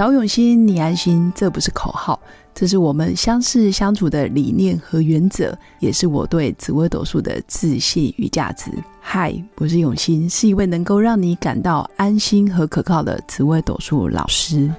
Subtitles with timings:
[0.00, 2.18] 找永新，你安心，这不是口号，
[2.54, 8.70] 这是我们相识相处的理念和原则，也是我对紫微斗数的自信与价值。
[8.98, 14.72] 嗨，我是永新，是一位能够让你感到安心和可靠的紫微斗数老师。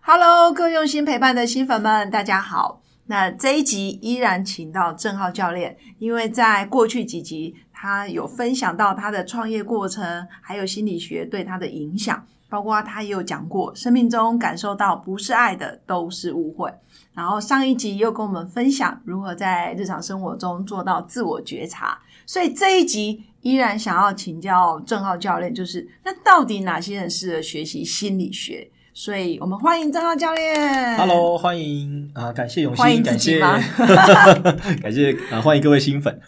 [0.00, 2.80] Hello，各位用心陪伴的新粉们，大家好。
[3.10, 16.74] 那这一集依然请到郑浩教练，因为在过去几集他有分享到他的创业过程，还有心理学对他的影响，包括他也有讲过，生命中感受到不是爱的都是误会。
[17.14, 21.96] 然后上一集又跟我们分享如何在日常生活中做到自我觉察，
[22.26, 28.68] 所以这一集依然想要请教郑浩教练，就是那到底哪些人适合学习心理学？
[28.98, 30.96] 所以我们欢迎张浩教练。
[30.96, 32.32] Hello，欢迎啊！
[32.32, 33.38] 感谢永新，欢迎自感谢
[34.82, 35.40] 感谢啊！
[35.40, 36.20] 欢迎各位新粉，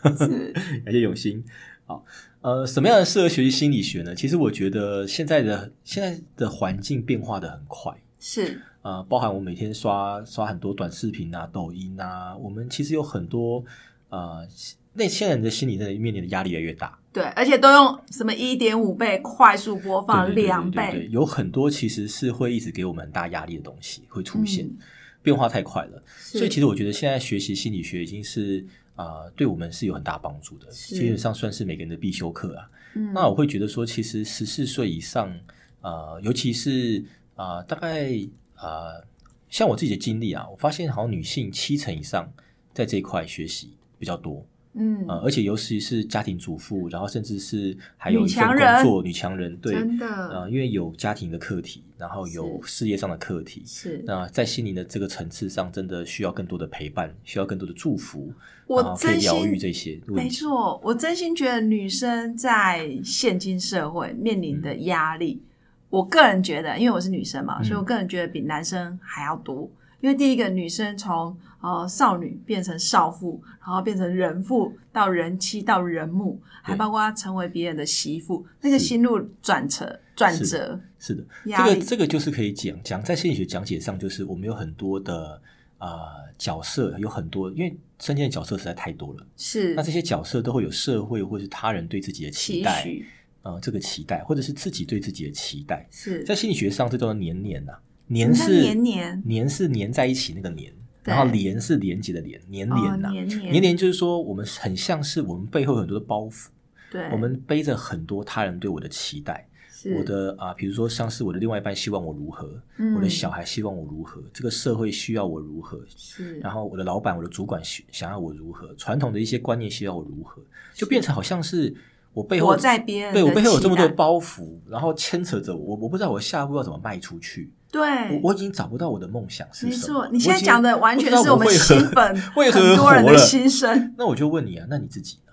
[0.84, 1.44] 感谢永新。
[1.84, 2.04] 好，
[2.42, 4.14] 呃，什么样的适合学习心理学呢？
[4.14, 13.64] 其实我觉得现在的现在的环境变化的很快，是呃，包含我每天刷刷很多短视频啊、抖音啊，我们其实有很多
[14.10, 14.46] 呃，
[14.92, 16.98] 那些人的心理真的面临的压力越来越大。
[17.12, 24.78] 对，而且都用什么一点五倍快速播放两倍，有很多其实是会一直给我们很大压力的东西会出现，嗯
[25.22, 26.02] 变化太快了。
[26.16, 28.64] 所以其实我觉得现在学习心理学已经是
[28.96, 32.70] 呃对我们是有很大帮助的，基本上算是每个人的必修课啊。
[32.94, 35.36] 嗯那我会觉得说，其实十四岁以上，
[35.80, 37.04] 呃，尤其是
[37.34, 38.08] 呃大概
[38.56, 39.04] 呃
[39.48, 42.32] 像我自己的经历啊，我发现好像女性七成以上
[42.72, 44.46] 在这一块学习比较多。
[44.74, 45.04] 嗯。
[45.08, 50.06] 呃，而且尤其是家庭主妇，然后甚至是还有女一份工作，女强人，对，真的。
[50.06, 54.02] 呃，因为有家庭的课题，然后有事业上的课题，是。
[54.06, 58.32] 那在心灵的这个层次上，真的需要更多的陪伴，需要更多的祝福，
[58.66, 60.28] 我然后可以真心疗愈这些没。
[60.28, 65.42] 错，我真心觉得女生在现今社会面临的压力，
[65.88, 69.68] 我个人觉得，因为我是女生嘛，嗯所以我个人觉得比男生还要多。
[70.00, 85.40] 因为第一个，女生从呃少女变成少妇，然后变成人妇，到人妻，到人母，还包括她成为别人的媳妇，那个心路转折转折，是的，这个这个就是可以讲讲在心理学讲解上，就是我们有很多的
[85.78, 85.96] 呃
[86.36, 89.74] 角色，有很多，因为身边的角色实在太多了，是。
[89.74, 93.06] 那这些角色都会有社会或是他人对自己的期期待，许，
[93.42, 95.86] 呃，这个期待，或者是自己对自己的期待。
[95.90, 96.22] 是。
[96.24, 97.72] 在心理学上，这叫做年年呐、
[98.06, 106.48] 黏什么叫是年年年是粘在一起那个黏，对然后连是连接的连，黏连呐、哦黏黏黏黏就是说，我们很像是我们背后有很多的包袱，
[106.90, 109.48] 对，我们背着很多他人对我的期待，
[109.96, 116.38] 我的啊，比如说像是我的另外一半希望我如何，嗯我的小孩希望我如何，这个社会需要我如何，是。
[116.40, 120.42] 然后我的老板、我的主管需想要我如何，传统的一些观念需要我如何，
[120.74, 121.74] 就变成好像是
[122.12, 130.00] 我背后活在别人对我背后有这么多包袱，然后牵扯着我，我我不知道我下一步要怎么迈出去，对我我已经找不到我的梦想是什么。
[130.00, 133.94] 错，你现在讲的完全是我们为何新粉 为何很多人的心声。
[133.98, 135.32] 那我就问你啊，那你自己呢？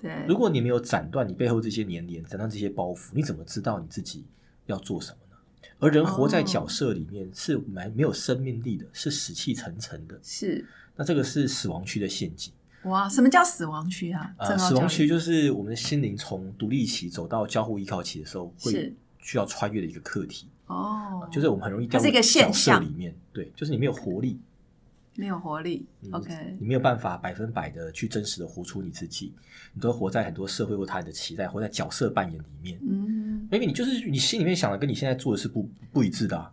[0.00, 4.24] 对，如果你没有斩断你背后这些年年，斩断这些包袱，你怎么知道你自己
[4.66, 5.36] 要做什么呢？
[5.80, 10.18] 而人活在哦角色里面是蛮没有生命力的，是死气沉沉的。
[10.22, 10.64] 是
[10.96, 12.52] 那这个是死亡区的陷阱
[12.84, 14.32] 哇，什么叫死亡区啊？
[14.36, 24.40] 啊、郑浩教练死亡区就是我们的心灵从独立期走到交互依靠期的时候，会是需要穿越的一个课题，哦，就是我们很容易掉入它是一个现角色象里面，对，就是你没有活力，
[25.16, 25.84] 没有活力。
[26.00, 29.34] 你 OK，你没有办法百分百的去真实的活出你自己，
[29.74, 32.78] 你都活在很多社会或他人的期待，活在角色扮演里面。
[32.88, 36.52] 嗯，maybe 你就是你心里面想的跟你现在做的是不不一致的、啊，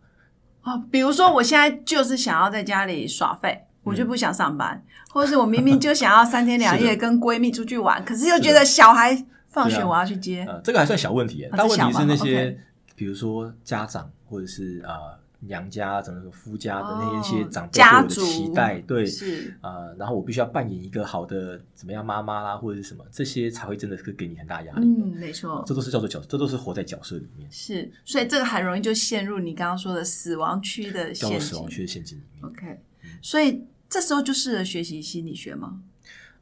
[0.64, 3.62] 哦，比如说我现在就是想要在家里耍废。
[3.86, 12.60] 我就不想上班，或者是我明明就想要三天两 夜跟闺蜜出去玩，可是又觉得小孩放学我要去接，呃，这个还算小问题但问题是那些
[12.96, 24.82] 比如说家长或者是啊、呃娘家怎么说夫家的那一些长辈对家我的期族待，对，是啊，然后我必须要扮演一个好的怎么样妈妈啦，或者是什么，这些才会真的是给你很大压力。
[24.88, 31.70] 嗯，没错，这都是叫做角，这都是活在角色里面，是，所以这个很容易就陷入你刚刚说的死亡区的陷叫做死亡。
[31.70, 32.46] 区的陷阱里面。
[32.50, 32.80] OK，
[33.22, 35.80] 所以这时候就适合学习心理学吗？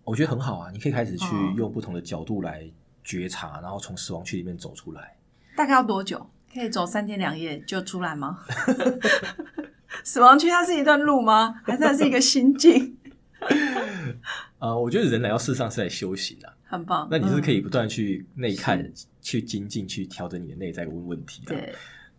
[0.06, 2.66] 我觉得很好啊，你可以开始去哦用不同的角度来
[3.04, 5.18] 觉察，然后从死亡区里面走出来。
[5.58, 6.26] 大概要多久？
[6.54, 8.40] 可以走三天两夜就出来吗？
[10.04, 11.56] 死亡区它是一段路吗？
[11.64, 12.98] 还是它是一个心境？
[14.60, 17.08] 呃，我觉得人来到世上是来修行的、很棒。
[17.12, 21.56] 那你是可以、不断去内看是、去精进、去调整你的内在问问题的。
[21.56, 21.74] 对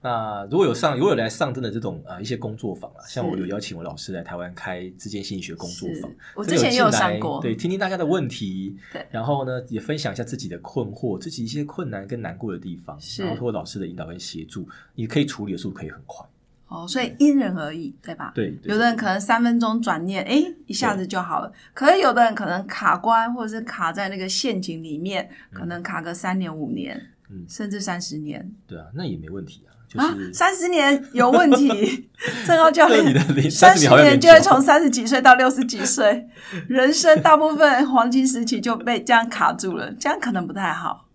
[0.05, 7.41] 那如果有上，如果有来上真的这种啊、呃一些工作坊啊，像我有邀请我老师来台湾开之间心理学工作坊，我之前也有来上过。
[7.41, 9.07] 对，听听大家的问题，对。
[9.11, 16.27] 然后呢也分享一下自己的困惑，自己一些困难跟难过的地方，然后通过老师的引导跟协助，你可以处理的速度可以很快。
[16.69, 18.33] 哦，所以因人而异，对吧？
[18.35, 18.73] 对，对。
[18.73, 21.51] 有的人可能三分钟转念，哎，一下子就好了。
[21.73, 27.47] 可是有的人可能卡关，或者是卡在那个陷阱里面，可能卡个三年、五年，嗯。
[27.49, 28.51] 甚至三十年。
[28.67, 32.09] 对啊，那也没问题啊，就啊是，三十年有问题。
[32.45, 36.27] 正浩教练对你的龄30三十年就会从三十几岁到六十几岁，
[36.69, 41.09] 人生大部分黄金时期就被这样卡住了，这样可能不太好。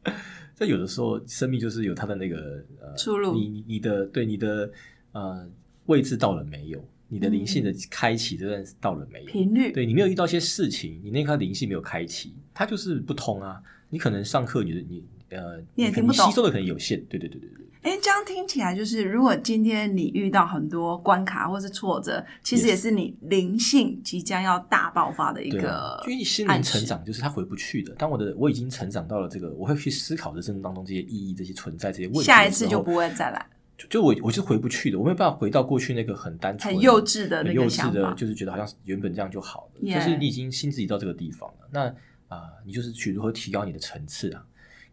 [0.56, 2.38] 这有的时候生命就是有它的那个
[2.82, 4.70] 呃出路你你你的对你的
[5.14, 5.48] 呃
[5.86, 6.84] 位置到了没有？
[7.12, 9.26] 你的灵性的开启这段到了没有？
[9.26, 13.60] 频率对你没有遇到一些事情，你那颗灵性没有开启，它就是不通啊。
[13.90, 17.04] 你可能上课你的你呃，可能你也听不懂吸收的可能有限。
[17.06, 27.94] 对对对对对，哎，这样听起来就是，如果今天你遇到很多关卡或是挫折，其实也是你灵性即将要大爆发的一个啊，因为心灵成长就是它回不去的。
[27.96, 32.24] 当我的我已经成长到了这个，我会去思考人生当中这些意义、这些存在、这些问题。
[32.24, 33.46] 下一次就不会再来，
[33.78, 37.94] 就就我我是回不去的，我没有办法回到过去那个很单纯、很幼稚的那很幼稚个想法。
[37.94, 39.94] 的，就是觉得好像原本这样就好了。
[39.94, 41.86] 就是你已经心智已到这个地方了，那
[42.28, 44.46] 啊、你就是去如何提高你的层次啊，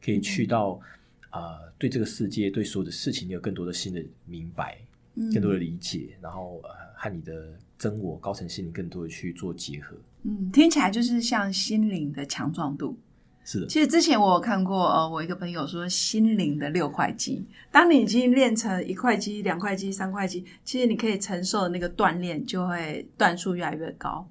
[0.02, 0.80] 可以去到
[1.36, 4.78] 啊、对这个世界、对所有的事情，你有更多的新的明白，
[5.14, 9.96] 嗯更多的理解，然后呃和你的真我、高层心灵更多的去做结合。
[10.22, 12.98] 嗯，听起来就是像心灵的强壮度。
[13.44, 24.28] 是的，其实之前我有看过，呃，我一个朋友说心灵的六块肌，当你已经练成一块肌、两块肌、三块肌，其实你可以承受的那个锻炼就会段数越来越高，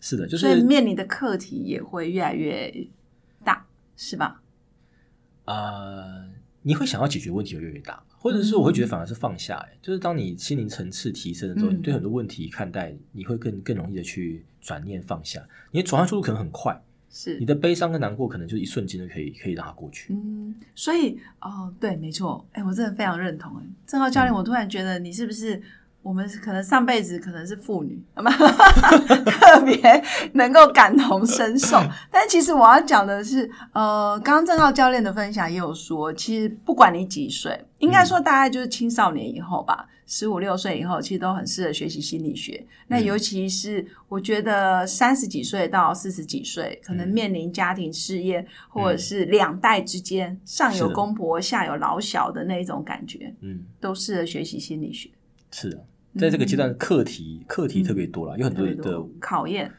[0.00, 2.72] 是的，就所以是面临的课题也会越来越
[3.44, 3.66] 大，
[3.98, 4.40] 是吧？
[5.44, 6.26] 呃，
[6.66, 20.14] 你会想要解决问题越来越大，或者是我会觉得反而是放下、欸，就是当你心灵层次提升的时候，嗯你对很多问题看待，你会更更容易的去转念放下，你的转换速度可能很快，是你的悲伤跟难过可能就一瞬间就可以可以让它过去。
[20.14, 23.54] 嗯，所以哦，对，没错，哎，我真的非常认同。
[23.58, 25.60] 哎，正浩教练，我突然觉得你是不是
[26.04, 27.98] 我们可能上辈子可能是妇女？
[29.24, 30.04] 特别
[30.34, 31.78] 能够感同身受。
[32.10, 42.62] 但其实我要讲的是，呃，刚刚郑浩教练的分享也有说，其实不管你几岁，应该说大概就是青少年以后吧，十五六岁以后，其实都很适合学习心理学。
[42.88, 55.08] 那尤其是我觉得三十几岁到四十几岁，可能嗯面临家庭事业，或者是两代之间上有公婆下有老小的那一种感觉，嗯，都适合学习心理学。
[55.50, 55.84] 是的，
[56.18, 59.70] 在这个阶段，课题课题特别多了，有很多的考验，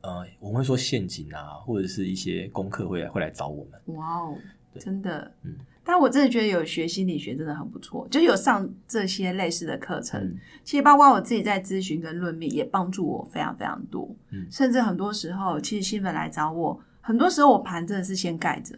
[0.00, 3.96] 呃，我们会说陷阱啊，或者是一些功课会来会来找我们。
[3.96, 4.36] 哇哦，
[4.72, 5.54] 对真的，嗯。
[5.86, 10.18] 但我真的觉得有学心理学真的很不错，就有上这些类似的课程。
[10.18, 14.08] 嗯其实包括我自己在咨询跟论命，也帮助我非常非常多。
[14.30, 18.74] 嗯甚至很多时候，其实新粉来找我，很多时候我盘真的是先盖着，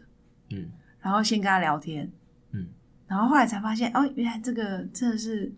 [0.50, 0.68] 嗯
[1.00, 2.10] 然后先跟他聊天，
[2.50, 2.66] 嗯，
[3.06, 5.52] 然后后来才发现，哦，原来这个真的是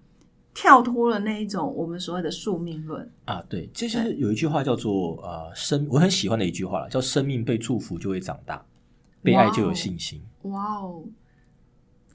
[0.60, 3.08] 跳脱了那一种我们所谓的宿命论。
[3.26, 8.60] 啊，对，其实有一句话叫做呃生，我很喜欢的一句话了，叫生命被祝福就会长大，
[9.22, 10.20] 被爱就有信心。
[10.42, 11.04] 哇哦，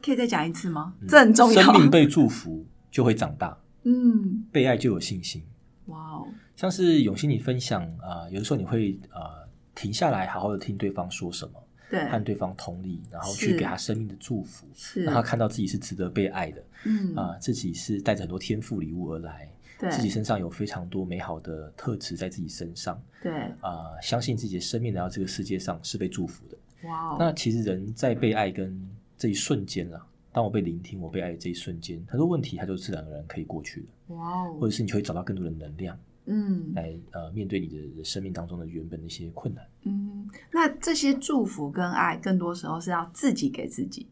[0.02, 0.94] 可以再讲一次吗？
[1.00, 1.62] 嗯这很重要。
[1.62, 5.42] 生命被祝福就会长大， 嗯，被爱就有信心。
[5.86, 11.54] 哇哦，像是永新你分享啊、呃有的时候你会呃停下来，好好的听对方说什么，
[11.94, 17.16] 对，和对方同理，然后去给他生命的祝福，让他看到自己是值得被爱的嗯。
[17.16, 19.48] 啊、自己是带着很多天赋礼物而来，
[19.78, 23.32] 对，自己身上有非常多美好的特质在自己身上对，
[23.62, 26.58] 啊、相信自己的生命来到这个世界上是被祝福的。
[26.88, 28.76] 哇哦，那其实人在被爱跟
[29.16, 39.66] 这一瞬间啊，当我被聆听、我被爱的这一瞬间，很多问题它就自然而然可以过去了，哇哦，或者是你就会找到更多的能量嗯来呃面对你的生命当中的原本的一些困难。
[39.84, 44.08] 嗯，那这些祝福跟爱，更多时候是要自己给自己，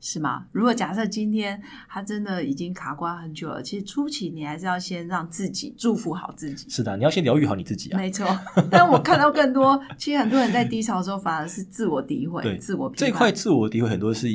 [0.00, 0.46] 是吗？
[0.52, 6.68] 如果假设今天他真的已经卡关很久了，其实初期你还是要先让自己祝福好自己。
[6.68, 7.98] 是的，你要先疗愈好你自己啊。
[7.98, 8.26] 没错，
[8.70, 14.28] 但我看到更多，其实很多人在低潮的时候反而是自我诋毁、对自我这一块自我诋毁很多是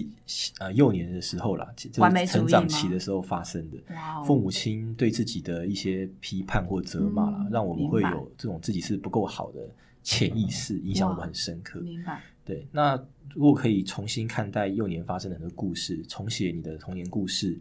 [0.60, 3.78] 呃幼年的时候啦，就是成长期的时候发生的。
[4.26, 9.60] 父母亲对自己的一些批判或责骂啦，嗯让我们会有这种自己是不够好的
[10.02, 11.80] 潜意识，影响我们很深刻。
[11.80, 13.02] 明白，对，那
[13.36, 17.58] 如果可以重新看待幼年发生的很多故事，重写你的童年故事，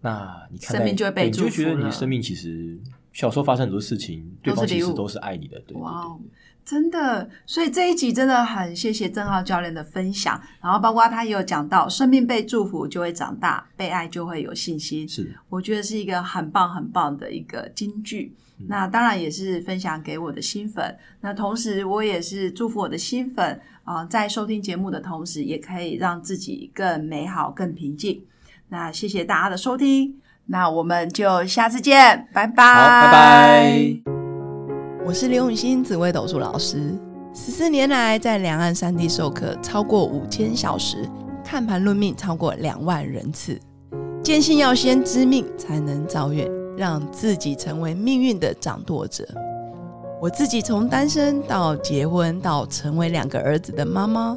[0.00, 2.78] 那你看生命就会被对你就觉得你的生命其实
[3.12, 6.30] 小时候发生很多事情，对方其实都是爱你的，对对哇哦对。
[6.64, 15.22] 真的，所以这一集真的很谢谢郑浩教练的分享，然后包括他也有讲到，生命被祝福就会长大，被爱就会有信心，是。
[15.22, 18.34] 的，我觉得是一个很棒很棒的一个金句。
[18.68, 28.22] 那当然也是分享给我的新粉，那同时我也是祝福我的新粉啊、在收听节目的同时，也可以让自己更美好、更平静。
[28.68, 33.96] 那谢谢大家的收听，那我们就下次见，拜拜，好，拜拜。
[35.06, 36.92] 我是刘永新紫微斗数老师，
[37.32, 41.08] 十四年来在两岸三地授课超过五千小时，
[41.44, 43.56] 看盘论命超过两万人次。
[44.22, 49.24] 坚信要先知命才能造运，让自己成为命运的掌舵者。
[50.20, 54.36] 我自己从单身到结婚，到成为两个儿子的妈妈，